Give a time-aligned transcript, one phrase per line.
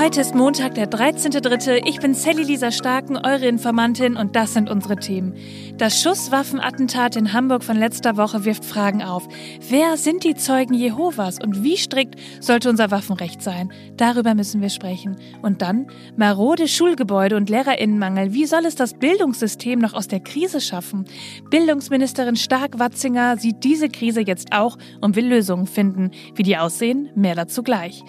[0.00, 1.82] Heute ist Montag, der 13.3.
[1.84, 5.34] Ich bin Sally Lisa Starken, eure Informantin und das sind unsere Themen.
[5.76, 9.26] Das Schusswaffenattentat in Hamburg von letzter Woche wirft Fragen auf.
[9.68, 13.72] Wer sind die Zeugen Jehovas und wie strikt sollte unser Waffenrecht sein?
[13.96, 15.16] Darüber müssen wir sprechen.
[15.42, 18.32] Und dann marode Schulgebäude und Lehrerinnenmangel.
[18.32, 21.06] Wie soll es das Bildungssystem noch aus der Krise schaffen?
[21.50, 26.12] Bildungsministerin Stark-Watzinger sieht diese Krise jetzt auch und will Lösungen finden.
[26.36, 28.04] Wie die aussehen, mehr dazu gleich.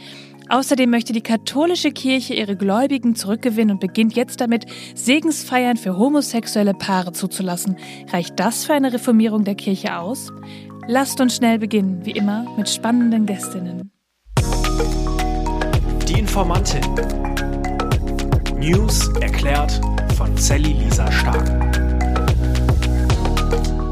[0.50, 6.74] Außerdem möchte die katholische Kirche ihre Gläubigen zurückgewinnen und beginnt jetzt damit, Segensfeiern für homosexuelle
[6.74, 7.78] Paare zuzulassen.
[8.12, 10.32] Reicht das für eine Reformierung der Kirche aus?
[10.88, 13.92] Lasst uns schnell beginnen, wie immer, mit spannenden Gästinnen.
[16.08, 16.82] Die Informantin.
[18.58, 19.80] News erklärt
[20.18, 21.69] von Sally Lisa Stark.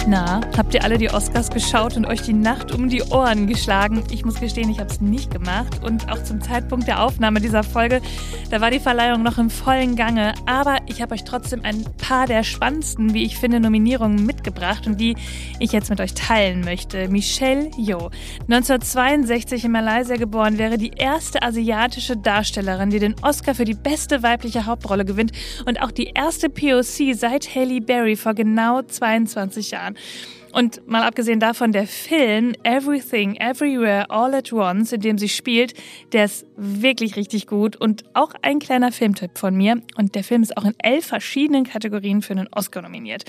[0.10, 4.06] Na, habt ihr alle die Oscars geschaut und euch die Nacht um die Ohren geschlagen?
[4.10, 5.84] Ich muss gestehen, ich habe es nicht gemacht.
[5.84, 8.00] Und auch zum Zeitpunkt der Aufnahme dieser Folge,
[8.50, 10.34] da war die Verleihung noch im vollen Gange.
[10.46, 15.02] Aber ich habe euch trotzdem ein paar der spannendsten, wie ich finde, Nominierungen mitgebracht und
[15.02, 15.18] die
[15.60, 17.10] ich jetzt mit euch teilen möchte.
[17.10, 18.10] Michelle Yeoh,
[18.44, 24.24] 1962 in Malaysia geboren, wäre die erste asiatische Darstellerin, die den Oscar für die beste
[24.24, 25.34] weibliche Hauptrolle gewinnt
[25.66, 29.97] und auch die erste POC seit Haley Berry vor genau 22 Jahren.
[30.58, 35.74] Und mal abgesehen davon, der Film Everything, Everywhere, All at Once, in dem sie spielt,
[36.14, 39.82] der ist wirklich richtig gut und auch ein kleiner Filmtipp von mir.
[39.98, 43.24] Und der Film ist auch in elf verschiedenen Kategorien für einen Oscar nominiert.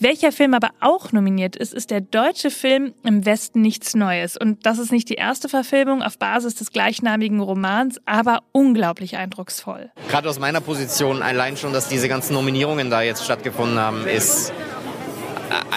[0.00, 4.36] Welcher Film aber auch nominiert ist, ist der deutsche Film Im Westen nichts Neues.
[4.36, 9.90] Und das ist nicht die erste Verfilmung auf Basis des gleichnamigen Romans, aber unglaublich eindrucksvoll.
[10.08, 14.52] Gerade aus meiner Position allein schon, dass diese ganzen Nominierungen da jetzt stattgefunden haben, ist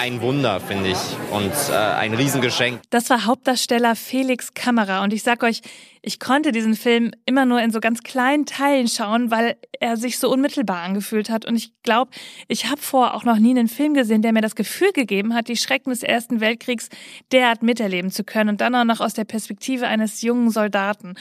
[0.00, 0.98] ein Wunder, finde ich,
[1.30, 2.80] und äh, ein Riesengeschenk.
[2.88, 5.60] Das war Hauptdarsteller Felix Kamera und ich sag euch,
[6.02, 10.18] ich konnte diesen Film immer nur in so ganz kleinen Teilen schauen, weil er sich
[10.18, 11.44] so unmittelbar angefühlt hat.
[11.44, 12.10] Und ich glaube,
[12.48, 15.48] ich habe vor auch noch nie einen Film gesehen, der mir das Gefühl gegeben hat,
[15.48, 16.88] die Schrecken des Ersten Weltkriegs
[17.32, 21.16] derart miterleben zu können und dann auch noch aus der Perspektive eines jungen Soldaten.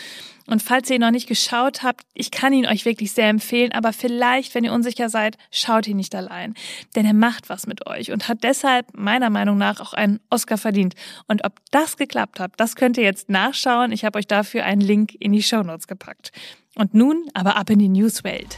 [0.48, 3.72] Und falls ihr ihn noch nicht geschaut habt, ich kann ihn euch wirklich sehr empfehlen,
[3.72, 6.56] aber vielleicht, wenn ihr unsicher seid, schaut ihn nicht allein.
[6.96, 10.58] Denn er macht was mit euch und hat deshalb meiner Meinung nach auch einen Oscar
[10.58, 10.96] verdient.
[11.28, 13.92] Und ob das geklappt hat, das könnt ihr jetzt nachschauen.
[13.92, 16.32] Ich habe euch dafür einen Link in die Shownotes gepackt.
[16.76, 18.58] Und nun aber ab in die Newswelt.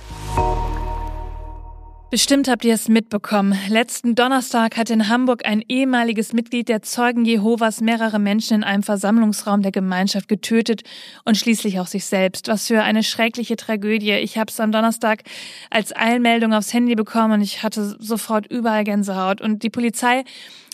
[2.11, 3.57] Bestimmt habt ihr es mitbekommen.
[3.69, 8.83] Letzten Donnerstag hat in Hamburg ein ehemaliges Mitglied der Zeugen Jehovas mehrere Menschen in einem
[8.83, 10.81] Versammlungsraum der Gemeinschaft getötet
[11.23, 12.49] und schließlich auch sich selbst.
[12.49, 14.11] Was für eine schreckliche Tragödie.
[14.11, 15.23] Ich habe es am Donnerstag
[15.69, 19.39] als Eilmeldung aufs Handy bekommen und ich hatte sofort überall Gänsehaut.
[19.39, 20.25] Und die Polizei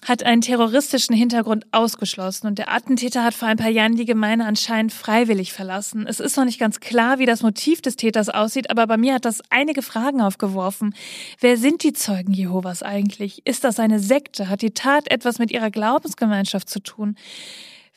[0.06, 4.46] hat einen terroristischen Hintergrund ausgeschlossen und der Attentäter hat vor ein paar Jahren die Gemeinde
[4.46, 6.06] anscheinend freiwillig verlassen.
[6.08, 9.16] Es ist noch nicht ganz klar, wie das Motiv des Täters aussieht, aber bei mir
[9.16, 10.96] hat das einige Fragen aufgeworfen.
[11.40, 13.42] Wer sind die Zeugen Jehovas eigentlich?
[13.46, 14.50] Ist das eine Sekte?
[14.50, 17.16] Hat die Tat etwas mit ihrer Glaubensgemeinschaft zu tun?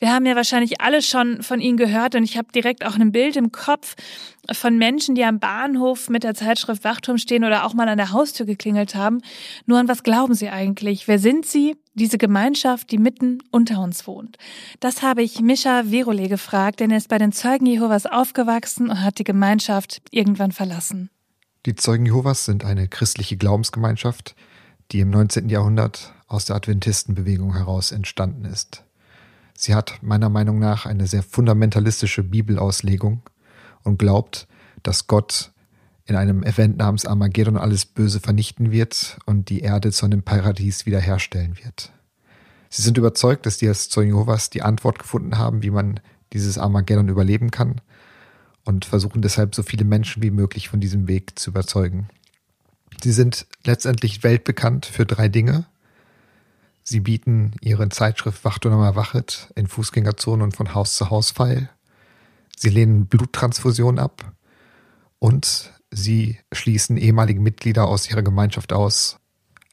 [0.01, 3.11] Wir haben ja wahrscheinlich alle schon von ihnen gehört und ich habe direkt auch ein
[3.11, 3.95] Bild im Kopf
[4.51, 8.11] von Menschen, die am Bahnhof mit der Zeitschrift Wachturm stehen oder auch mal an der
[8.11, 9.21] Haustür geklingelt haben.
[9.67, 11.07] Nur an was glauben sie eigentlich?
[11.07, 11.77] Wer sind sie?
[11.93, 14.39] Diese Gemeinschaft, die mitten unter uns wohnt.
[14.79, 19.03] Das habe ich Mischa Verole gefragt, denn er ist bei den Zeugen Jehovas aufgewachsen und
[19.03, 21.11] hat die Gemeinschaft irgendwann verlassen.
[21.67, 24.35] Die Zeugen Jehovas sind eine christliche Glaubensgemeinschaft,
[24.91, 25.47] die im 19.
[25.49, 28.83] Jahrhundert aus der Adventistenbewegung heraus entstanden ist.
[29.63, 33.21] Sie hat meiner Meinung nach eine sehr fundamentalistische Bibelauslegung
[33.83, 34.47] und glaubt,
[34.81, 35.51] dass Gott
[36.05, 40.87] in einem Event namens Armageddon alles Böse vernichten wird und die Erde zu einem Paradies
[40.87, 41.93] wiederherstellen wird.
[42.69, 45.99] Sie sind überzeugt, dass die als Zeugen Jehovas die Antwort gefunden haben, wie man
[46.33, 47.81] dieses Armageddon überleben kann
[48.65, 52.09] und versuchen deshalb so viele Menschen wie möglich von diesem Weg zu überzeugen.
[53.03, 55.67] Sie sind letztendlich weltbekannt für drei Dinge.
[56.91, 61.69] Sie bieten ihre Zeitschrift Wachtonama Wachet in Fußgängerzonen und von Haus zu Haus feil.
[62.57, 64.33] Sie lehnen Bluttransfusion ab
[65.17, 69.15] und sie schließen ehemalige Mitglieder aus ihrer Gemeinschaft aus.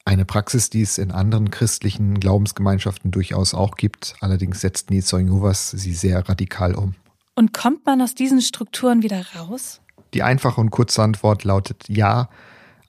[0.04, 4.14] Eine Praxis, die es in anderen christlichen Glaubensgemeinschaften durchaus auch gibt.
[4.20, 6.94] Allerdings setzten die Zeugen Jehovas sie sehr radikal um.
[7.34, 9.81] Und kommt man aus diesen Strukturen wieder raus?
[10.14, 12.28] Die einfache und kurze Antwort lautet ja.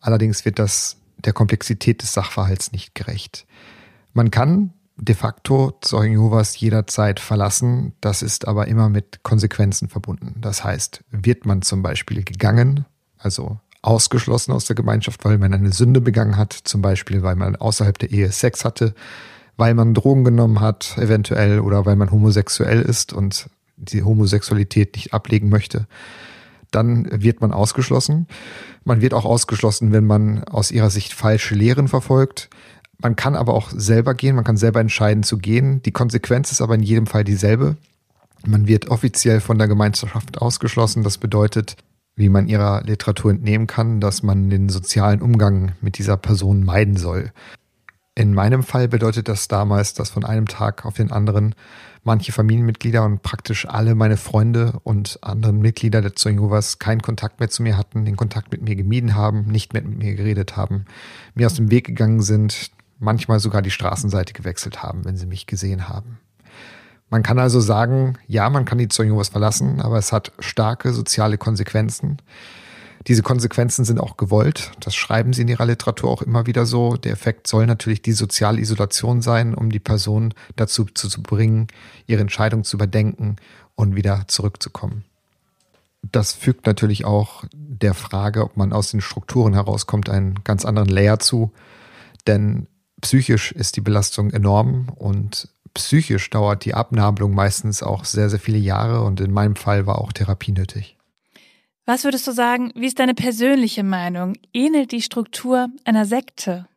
[0.02, 3.48] Allerdings wird das der Komplexität des Sachverhalts nicht gerecht.
[4.14, 7.94] Man kann de facto Zeugen Jehovas jederzeit verlassen.
[8.02, 10.36] Das ist aber immer mit Konsequenzen verbunden.
[10.42, 12.86] Das heißt, wird man zum Beispiel gegangen,
[13.18, 17.56] also ausgeschlossen aus der Gemeinschaft, weil man eine Sünde begangen hat, zum Beispiel weil man
[17.56, 18.94] außerhalb der Ehe Sex hatte,
[19.56, 25.14] weil man Drogen genommen hat, eventuell, oder weil man homosexuell ist und die Homosexualität nicht
[25.14, 25.88] ablegen möchte,
[26.72, 28.28] dann wird man ausgeschlossen.
[28.84, 32.50] Man wird auch ausgeschlossen, wenn man aus ihrer Sicht falsche Lehren verfolgt.
[33.02, 35.82] Man kann aber auch selber gehen, man kann selber entscheiden zu gehen.
[35.84, 37.78] Die Konsequenz ist aber in jedem Fall dieselbe.
[38.46, 41.04] Man wird offiziell von der Gemeinschaft ausgeschlossen.
[41.04, 41.78] Das bedeutet,
[42.16, 46.98] wie man ihrer Literatur entnehmen kann, dass man den sozialen Umgang mit dieser Person meiden
[46.98, 47.32] soll.
[48.16, 51.56] In meinem Fall bedeutet das damals, dass von einem Tag auf den anderen
[52.04, 57.40] manche Familienmitglieder und praktisch alle meine Freunde und anderen Mitglieder der Zeugen Jehovas keinen Kontakt
[57.40, 60.58] mehr zu mir hatten, den Kontakt mit mir gemieden haben, nicht mehr mit mir geredet
[60.58, 60.84] haben,
[61.34, 65.48] mir aus dem Weg gegangen sind, manchmal sogar die Straßenseite gewechselt haben, wenn sie mich
[65.48, 66.20] gesehen haben.
[67.10, 70.94] Man kann also sagen, ja, man kann die Zeugen Jehovas verlassen, aber es hat starke
[70.94, 72.22] soziale Konsequenzen.
[73.08, 74.72] Diese Konsequenzen sind auch gewollt.
[74.82, 76.98] Das schreiben sie in ihrer Literatur auch immer wieder so.
[76.98, 81.68] Der Effekt soll natürlich die soziale Isolation sein, um die Person dazu zu bringen,
[82.06, 83.38] ihre Entscheidung zu überdenken
[83.76, 85.06] und wieder zurückzukommen.
[86.02, 90.90] Das fügt natürlich auch der Frage, ob man aus den Strukturen herauskommt, einen ganz anderen
[90.90, 91.52] Layer zu.
[92.28, 92.68] Denn
[93.02, 98.58] psychisch ist die Belastung enorm und psychisch dauert die Abnabelung meistens auch sehr, sehr viele
[98.58, 100.98] Jahre und in meinem Fall war auch Therapie nötig.
[101.86, 104.36] Was würdest du sagen, wie ist deine persönliche Meinung?
[104.54, 106.68] Ähnelt die Struktur einer Sekte?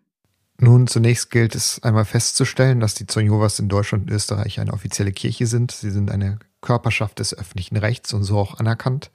[0.58, 5.12] Nun, zunächst gilt es einmal festzustellen, dass die Zeugen in Deutschland und Österreich eine offizielle
[5.12, 5.72] Kirche sind.
[5.72, 9.10] Sie sind eine Körperschaft des öffentlichen Rechts und so auch anerkannt.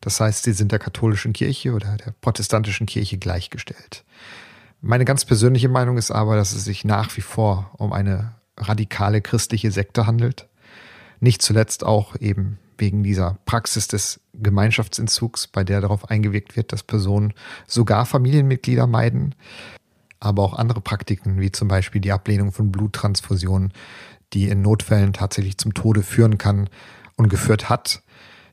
[0.00, 4.04] Das heißt, sie sind der katholischen Kirche oder der protestantischen Kirche gleichgestellt.
[4.86, 9.20] Meine ganz persönliche Meinung ist aber, dass es sich nach wie vor um eine radikale
[9.20, 10.46] christliche Sekte handelt.
[11.18, 16.84] Nicht zuletzt auch eben wegen dieser Praxis des Gemeinschaftsentzugs, bei der darauf eingewirkt wird, dass
[16.84, 17.34] Personen
[17.66, 19.34] sogar Familienmitglieder meiden,
[20.20, 23.72] aber auch andere Praktiken, wie zum Beispiel die Ablehnung von Bluttransfusionen,
[24.34, 26.70] die in Notfällen tatsächlich zum Tode führen kann
[27.16, 28.02] und geführt hat.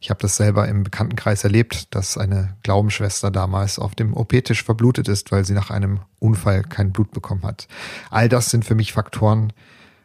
[0.03, 5.07] Ich habe das selber im Bekanntenkreis erlebt, dass eine Glaubensschwester damals auf dem OP-Tisch verblutet
[5.07, 7.69] ist, weil sie nach einem Unfall kein Blut bekommen hat.
[8.09, 9.53] All das sind für mich Faktoren,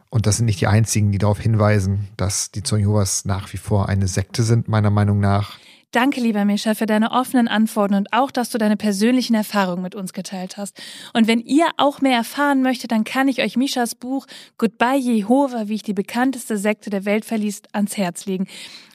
[0.08, 3.56] und das sind nicht die einzigen, die darauf hinweisen, dass die Zeugen Jehovas nach wie
[3.56, 5.58] vor eine Sekte sind, meiner Meinung nach.
[5.90, 9.94] Danke, lieber Mischa, für deine offenen Antworten und auch, dass du deine persönlichen Erfahrungen mit
[9.94, 10.78] uns geteilt hast.
[11.14, 14.26] Und wenn ihr auch mehr erfahren möchtet, dann kann ich euch Mischas Buch
[14.58, 18.46] Goodbye Jehova, wie ich die bekannteste Sekte der Welt verließ, ans Herz legen.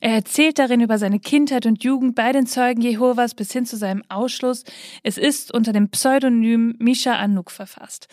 [0.02, 3.76] Er erzählt darin über seine Kindheit und Jugend bei den Zeugen Jehovas bis hin zu
[3.76, 4.64] seinem Ausschluss.
[5.02, 8.08] Es ist unter dem Pseudonym Misha Anuk verfasst.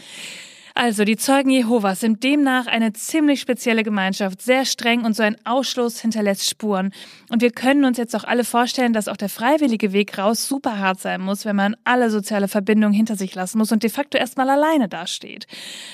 [0.83, 5.37] Also, die Zeugen Jehovas sind demnach eine ziemlich spezielle Gemeinschaft, sehr streng und so ein
[5.45, 6.95] Ausschluss hinterlässt Spuren.
[7.29, 10.79] Und wir können uns jetzt auch alle vorstellen, dass auch der freiwillige Weg raus super
[10.79, 14.17] hart sein muss, wenn man alle soziale Verbindungen hinter sich lassen muss und de facto
[14.17, 15.47] erstmal alleine dasteht.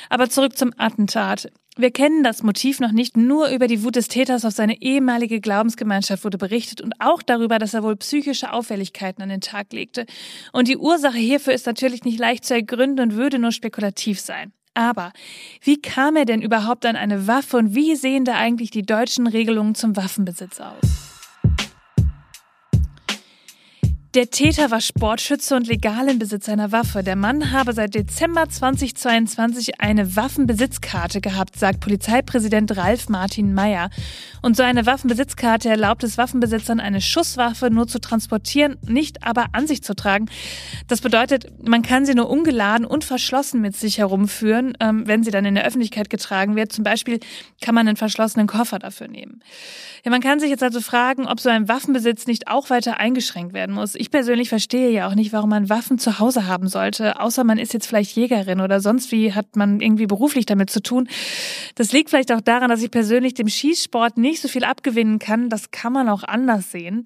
[0.09, 1.51] Aber zurück zum Attentat.
[1.79, 3.19] Wir kennen das Motiv noch nicht.
[3.19, 7.59] Nur über die Wut des Täters auf seine ehemalige Glaubensgemeinschaft wurde berichtet und auch darüber,
[7.59, 10.07] dass er wohl psychische Auffälligkeiten an den Tag legte.
[10.53, 14.53] Und die Ursache hierfür ist natürlich nicht leicht zu ergründen und würde nur spekulativ sein.
[14.73, 15.13] Aber
[15.63, 19.27] wie kam er denn überhaupt an eine Waffe und wie sehen da eigentlich die deutschen
[19.27, 21.16] Regelungen zum Waffenbesitz aus?
[24.17, 27.03] Der Täter war Sportschütze und legal im Besitz einer Waffe.
[27.03, 33.91] Der Mann habe seit Dezember 2022 eine Waffenbesitzkarte gehabt, sagt Polizeipräsident Ralf Martin Meyer.
[34.41, 39.67] Und so eine Waffenbesitzkarte erlaubt es Waffenbesitzern, eine Schusswaffe nur zu transportieren, nicht aber an
[39.67, 40.31] sich zu tragen.
[40.89, 45.31] Das bedeutet, man kann sie nur ungeladen und verschlossen mit sich herumführen, ähm, wenn sie
[45.31, 46.73] dann in der Öffentlichkeit getragen wird.
[46.73, 47.21] Zum Beispiel
[47.61, 49.43] kann man einen verschlossenen Koffer dafür nehmen.
[50.07, 53.53] Ja, man kann sich jetzt also fragen, ob so ein Waffenbesitz nicht auch weiter eingeschränkt
[53.53, 53.95] werden muss.
[54.07, 57.59] Ich persönlich verstehe ja auch nicht, warum man Waffen zu Hause haben sollte, außer man
[57.59, 61.09] ist jetzt vielleicht Jägerin oder sonst wie hat man irgendwie beruflich damit zu tun.
[61.75, 65.49] Das liegt vielleicht auch daran, dass ich persönlich dem Schießsport nicht so viel abgewinnen kann.
[65.49, 67.03] Das kann man auch anders sehen.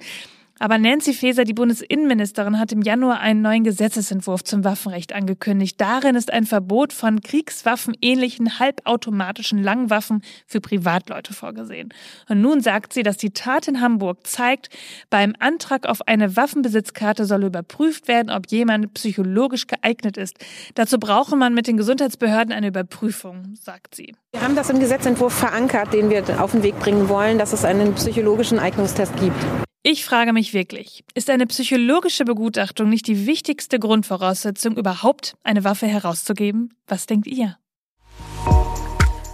[0.61, 5.81] Aber Nancy Faeser, die Bundesinnenministerin, hat im Januar einen neuen Gesetzesentwurf zum Waffenrecht angekündigt.
[5.81, 11.95] Darin ist ein Verbot von kriegswaffenähnlichen halbautomatischen Langwaffen für Privatleute vorgesehen.
[12.29, 14.69] Und nun sagt sie, dass die Tat in Hamburg zeigt,
[15.09, 20.37] beim Antrag auf eine Waffenbesitzkarte soll überprüft werden, ob jemand psychologisch geeignet ist.
[20.75, 24.15] Dazu brauche man mit den Gesundheitsbehörden eine Überprüfung, sagt sie.
[24.33, 27.65] Wir haben das im Gesetzentwurf verankert, den wir auf den Weg bringen wollen, dass es
[27.65, 29.43] einen psychologischen Eignungstest gibt.
[29.83, 35.87] Ich frage mich wirklich, ist eine psychologische Begutachtung nicht die wichtigste Grundvoraussetzung, überhaupt eine Waffe
[35.87, 36.75] herauszugeben?
[36.87, 37.57] Was denkt ihr?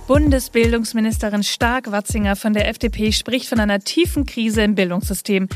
[0.07, 5.49] Bundesbildungsministerin Stark-Watzinger von der FDP spricht von einer tiefen Krise im Bildungssystem.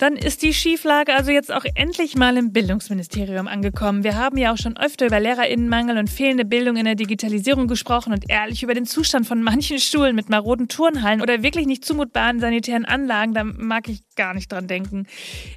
[0.00, 4.02] Dann ist die Schieflage also jetzt auch endlich mal im Bildungsministerium angekommen.
[4.02, 8.12] Wir haben ja auch schon öfter über Lehrerinnenmangel und fehlende Bildung in der Digitalisierung gesprochen
[8.12, 12.40] und ehrlich über den Zustand von manchen Schulen mit maroden Turnhallen oder wirklich nicht zumutbaren
[12.40, 13.32] sanitären Anlagen.
[13.32, 15.06] Da mag ich gar nicht dran denken.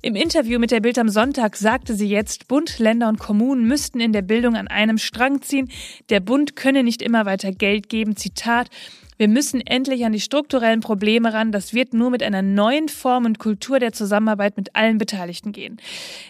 [0.03, 3.99] Im Interview mit der Bild am Sonntag sagte sie jetzt, Bund, Länder und Kommunen müssten
[3.99, 5.71] in der Bildung an einem Strang ziehen.
[6.09, 8.69] Der Bund könne nicht immer weiter Geld geben geschrieben, Zitat,
[9.17, 11.51] wir müssen endlich an die strukturellen Probleme ran.
[11.51, 15.77] Das wird nur mit einer neuen Form und Kultur der Zusammenarbeit mit allen Beteiligten gehen.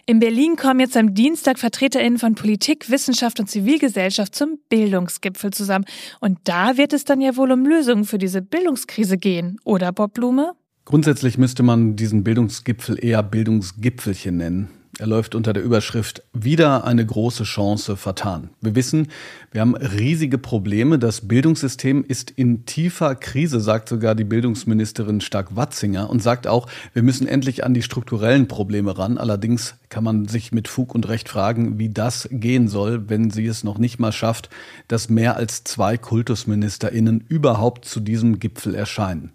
[0.06, 5.86] In Berlin kommen jetzt am Dienstag VertreterInnen von Politik, Wissenschaft und Zivilgesellschaft zum Bildungsgipfel zusammen.
[6.20, 10.14] Und da wird es dann ja wohl um Lösungen für diese Bildungskrise gehen, oder Bob
[10.14, 10.52] Blume?
[10.84, 14.81] Grundsätzlich müsste man diesen Bildungsgipfel eher Bildungsgipfelchen nennen.
[15.00, 18.50] Er läuft unter der Überschrift Wieder eine große Chance vertan.
[18.60, 19.08] Wir wissen,
[19.52, 21.00] wir haben riesige Probleme.
[21.00, 27.04] Das Bildungssystem ist in tiefer Krise, sagt sogar die Bildungsministerin Stark-Watzinger und sagt auch, wir
[27.04, 29.18] müssen endlich an die strukturellen Probleme ran.
[29.18, 33.46] Allerdings kann man sich mit Fug und Recht fragen, wie das gehen soll, wenn sie
[33.46, 34.50] es noch nicht mal schafft,
[34.90, 39.32] dass mehr als zwei KultusministerInnen überhaupt zu diesem Gipfel erscheinen.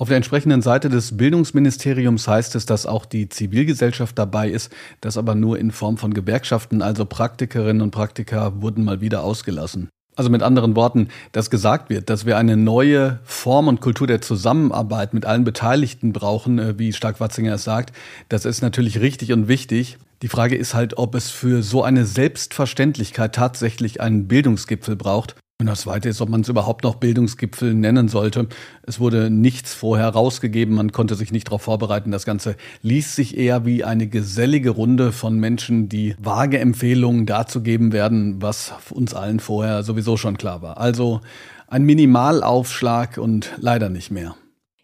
[0.00, 5.18] Auf der entsprechenden Seite des Bildungsministeriums heißt es, dass auch die Zivilgesellschaft dabei ist, das
[5.18, 9.88] aber nur in Form von Gewerkschaften, also Praktikerinnen und Praktiker wurden mal wieder ausgelassen.
[10.14, 14.20] Also mit anderen Worten, dass gesagt wird, dass wir eine neue Form und Kultur der
[14.20, 17.92] Zusammenarbeit mit allen Beteiligten brauchen, äh, wie Stark-Watzinger es sagt,
[18.28, 19.98] das ist natürlich richtig und wichtig.
[20.22, 25.66] Die Frage ist halt, ob es für so eine Selbstverständlichkeit tatsächlich einen Bildungsgipfel braucht und
[25.66, 28.46] das Zweite ist, ob man es überhaupt noch Bildungsgipfel nennen sollte.
[28.84, 32.12] Es wurde nichts vorher rausgegeben, man konnte sich nicht darauf vorbereiten.
[32.12, 37.60] Das Ganze liest sich eher wie eine gesellige Runde von Menschen, die vage Empfehlungen dazu
[37.60, 40.78] geben werden, was uns allen vorher sowieso schon klar war.
[40.78, 41.22] Also
[41.66, 44.36] ein Minimalaufschlag und leider nicht mehr.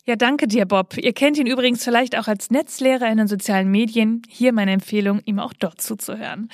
[0.06, 0.96] Ja, danke dir, Bob.
[0.96, 4.22] Ihr kennt ihn übrigens vielleicht auch als Netzlehrer in den sozialen Medien.
[4.28, 6.48] Hier meine Empfehlung, ihm auch dort zuzuhören.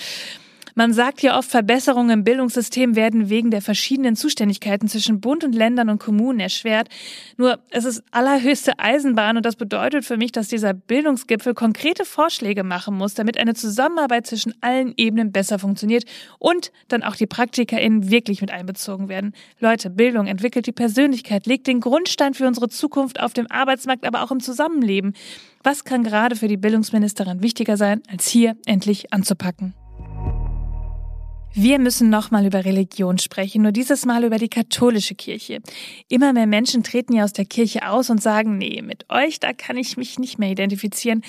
[0.74, 5.54] Man sagt ja oft, Verbesserungen im Bildungssystem werden wegen der verschiedenen Zuständigkeiten zwischen Bund und
[5.54, 6.88] Ländern und Kommunen erschwert.
[7.36, 12.64] Nur es ist allerhöchste Eisenbahn und das bedeutet für mich, dass dieser Bildungsgipfel konkrete Vorschläge
[12.64, 16.04] machen muss, damit eine Zusammenarbeit zwischen allen Ebenen besser funktioniert
[16.38, 19.34] und dann auch die PraktikerInnen wirklich mit einbezogen werden.
[19.58, 24.22] Leute, Bildung entwickelt die Persönlichkeit, legt den Grundstein für unsere Zukunft auf dem Arbeitsmarkt, aber
[24.22, 25.14] auch im Zusammenleben.
[25.62, 29.74] Was kann gerade für die Bildungsministerin wichtiger sein, als hier endlich anzupacken?
[31.52, 35.58] Wir müssen nochmal über Religion sprechen, nur dieses Mal über die katholische Kirche.
[36.08, 39.52] Immer mehr Menschen treten ja aus der Kirche aus und sagen, nee, mit euch, da
[39.52, 41.22] kann ich mich nicht mehr identifizieren.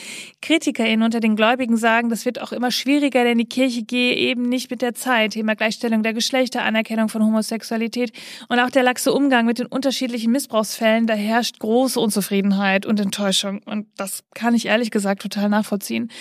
[0.43, 4.43] KritikerInnen unter den Gläubigen sagen, das wird auch immer schwieriger, denn die Kirche gehe eben
[4.43, 5.31] nicht mit der Zeit.
[5.31, 8.11] Thema Gleichstellung der Geschlechter, Anerkennung von Homosexualität
[8.47, 13.61] und auch der laxe Umgang mit den unterschiedlichen Missbrauchsfällen, da herrscht große Unzufriedenheit und Enttäuschung.
[13.65, 16.11] Und das kann ich ehrlich gesagt total nachvollziehen.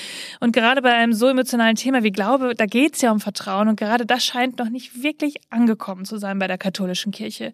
[0.40, 3.76] Und gerade bei einem so emotionalen Thema wie Glaube, da geht's ja um Vertrauen und
[3.90, 7.52] gerade das scheint noch nicht wirklich angekommen zu sein bei der katholischen Kirche.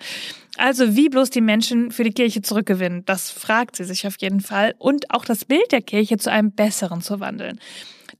[0.58, 4.40] Also wie bloß die Menschen für die Kirche zurückgewinnen, das fragt sie sich auf jeden
[4.40, 7.58] Fall und auch das Bild der Kirche zu einem besseren zu wandeln.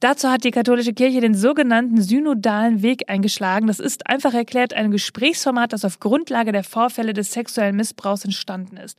[0.01, 3.67] Dazu hat die katholische Kirche den sogenannten synodalen Weg eingeschlagen.
[3.67, 8.77] Das ist einfach erklärt ein Gesprächsformat, das auf Grundlage der Vorfälle des sexuellen Missbrauchs entstanden
[8.77, 8.99] ist.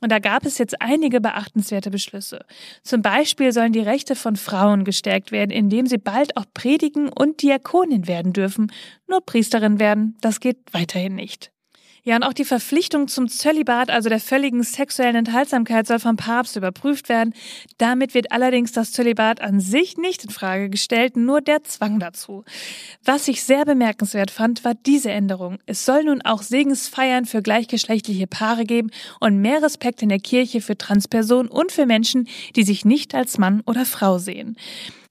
[0.00, 2.44] Und da gab es jetzt einige beachtenswerte Beschlüsse.
[2.82, 7.42] Zum Beispiel sollen die Rechte von Frauen gestärkt werden, indem sie bald auch predigen und
[7.42, 8.72] Diakonin werden dürfen.
[9.08, 11.53] Nur Priesterin werden, das geht weiterhin nicht.
[12.06, 16.54] Ja, und auch die Verpflichtung zum Zölibat, also der völligen sexuellen Enthaltsamkeit, soll vom Papst
[16.54, 17.32] überprüft werden.
[17.78, 22.44] Damit wird allerdings das Zölibat an sich nicht in Frage gestellt, nur der Zwang dazu.
[23.04, 25.56] Was ich sehr bemerkenswert fand, war diese Änderung.
[25.64, 30.60] Es soll nun auch Segensfeiern für gleichgeschlechtliche Paare geben und mehr Respekt in der Kirche
[30.60, 34.58] für Transpersonen und für Menschen, die sich nicht als Mann oder Frau sehen.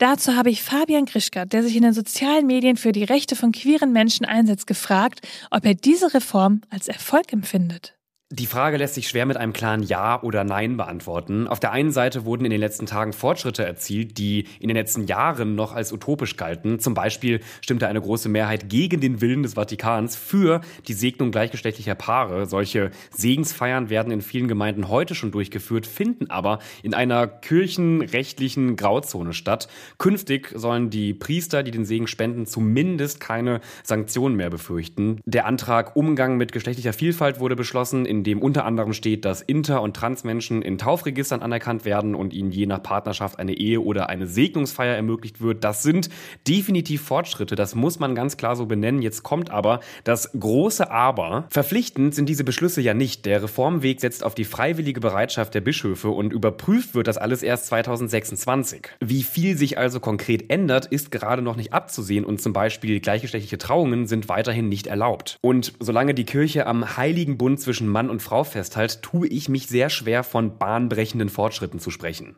[0.04, 3.54] Dazu habe ich Fabian Grischka, der sich in den sozialen Medien für die Rechte von
[3.54, 7.96] queeren Menschen einsetzt, gefragt, ob er diese Reform als Erfolg empfindet.
[8.36, 11.48] Die Frage lässt sich schwer mit einem klaren Ja oder Nein beantworten.
[11.48, 15.06] Auf der einen Seite wurden in den letzten Tagen Fortschritte erzielt, die in den letzten
[15.06, 16.80] Jahren noch als utopisch galten.
[16.80, 21.94] Zum Beispiel stimmte eine große Mehrheit gegen den Willen des Vatikans für die Segnung gleichgeschlechtlicher
[21.94, 22.48] Paare.
[22.48, 29.34] Solche Segensfeiern werden in vielen Gemeinden heute schon durchgeführt, finden aber in einer kirchenrechtlichen Grauzone
[29.34, 29.68] statt.
[30.00, 35.22] Künftig sollen die Priester, die den Segen spenden, zumindest keine Sanktionen mehr befürchten.
[35.26, 38.08] Der Antrag Umgang mit geschlechtlicher Vielfalt wurde beschlossen.
[38.08, 42.34] In in dem unter anderem steht, dass Inter- und Transmenschen in Taufregistern anerkannt werden und
[42.34, 45.66] ihnen je nach Partnerschaft eine Ehe oder eine Segnungsfeier ermöglicht wird.
[45.66, 46.10] Das sind
[46.48, 49.02] definitiv Fortschritte, das muss man ganz klar so benennen.
[49.02, 51.48] Jetzt kommt aber das große Aber.
[51.50, 53.26] Verpflichtend sind diese Beschlüsse ja nicht.
[53.26, 57.66] Der Reformweg setzt auf die freiwillige Bereitschaft der Bischöfe und überprüft wird das alles erst
[57.66, 58.88] 2026.
[59.02, 63.58] Wie viel sich also konkret ändert, ist gerade noch nicht abzusehen und zum Beispiel gleichgeschlechtliche
[63.58, 65.40] Trauungen sind weiterhin nicht erlaubt.
[65.42, 69.68] Und solange die Kirche am heiligen Bund zwischen Mann und Frau festhält, tue ich mich
[69.68, 72.36] sehr schwer von bahnbrechenden Fortschritten zu sprechen.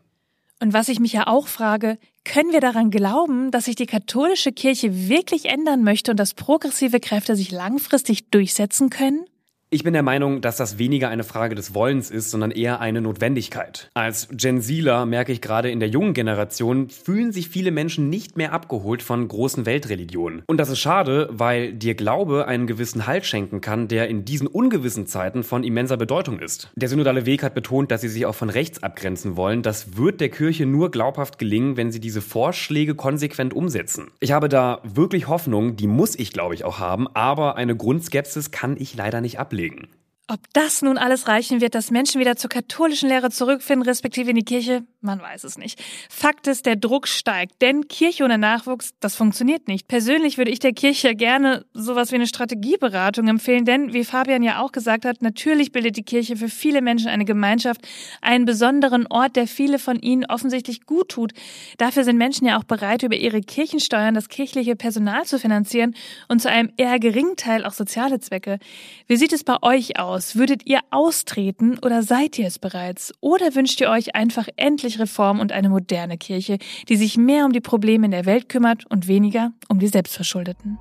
[0.61, 4.51] Und was ich mich ja auch frage, können wir daran glauben, dass sich die katholische
[4.51, 9.25] Kirche wirklich ändern möchte und dass progressive Kräfte sich langfristig durchsetzen können?
[9.71, 13.01] Ich bin der Meinung, dass das weniger eine Frage des Wollens ist, sondern eher eine
[13.01, 13.89] Notwendigkeit.
[13.95, 18.37] Als Gen Zler merke ich gerade in der jungen Generation, fühlen sich viele Menschen nicht
[18.37, 20.43] mehr abgeholt von großen Weltreligionen.
[20.45, 24.45] Und das ist schade, weil dir Glaube einen gewissen Halt schenken kann, der in diesen
[24.45, 26.69] ungewissen Zeiten von immenser Bedeutung ist.
[26.75, 29.63] Der synodale Weg hat betont, dass sie sich auch von rechts abgrenzen wollen.
[29.63, 34.11] Das wird der Kirche nur glaubhaft gelingen, wenn sie diese Vorschläge konsequent umsetzen.
[34.19, 38.51] Ich habe da wirklich Hoffnung, die muss ich glaube ich auch haben, aber eine Grundskepsis
[38.51, 39.87] kann ich leider nicht ablehnen ablegen.
[40.27, 44.35] Ob das nun alles reichen wird, dass Menschen wieder zur katholischen Lehre zurückfinden, respektive in
[44.35, 45.81] die Kirche, man weiß es nicht.
[46.09, 49.87] Fakt ist, der Druck steigt, denn Kirche ohne Nachwuchs, das funktioniert nicht.
[49.87, 54.61] Persönlich würde ich der Kirche gerne sowas wie eine Strategieberatung empfehlen, denn wie Fabian ja
[54.61, 57.81] auch gesagt hat, natürlich bildet die Kirche für viele Menschen eine Gemeinschaft,
[58.21, 61.33] einen besonderen Ort, der viele von ihnen offensichtlich gut tut.
[61.77, 65.95] Dafür sind Menschen ja auch bereit, über ihre Kirchensteuern das kirchliche Personal zu finanzieren
[66.27, 68.59] und zu einem eher geringen Teil auch soziale Zwecke.
[69.07, 70.35] Wie sieht es bei euch aus?
[70.35, 73.13] Würdet ihr austreten oder seid ihr es bereits?
[73.21, 76.57] Oder wünscht ihr euch einfach endlich Reform und eine moderne Kirche,
[76.89, 80.77] die sich mehr um die Probleme in der Welt kümmert und weniger um die Selbstverschuldeten?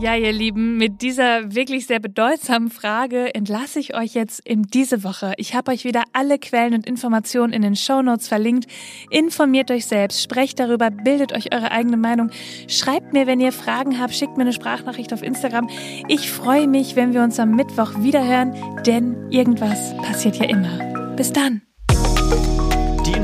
[0.00, 5.02] Ja, ihr Lieben, mit dieser wirklich sehr bedeutsamen Frage entlasse ich euch jetzt in diese
[5.02, 5.32] Woche.
[5.38, 8.70] Ich habe euch wieder alle Quellen und Informationen in den Show Notes verlinkt.
[9.10, 12.30] Informiert euch selbst, sprecht darüber, bildet euch eure eigene Meinung.
[12.68, 15.68] Schreibt mir, wenn ihr Fragen habt, schickt mir eine Sprachnachricht auf Instagram.
[16.06, 18.54] Ich freue mich, wenn wir uns am Mittwoch wiederhören,
[18.86, 21.16] denn irgendwas passiert ja immer.
[21.16, 21.62] Bis dann.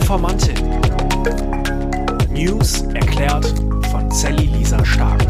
[0.05, 0.55] Informantin.
[2.31, 3.55] News erklärt
[3.91, 5.23] von Sally Lisa Stark.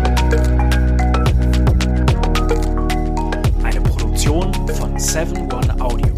[3.85, 6.14] Produktion von 7 One Audio.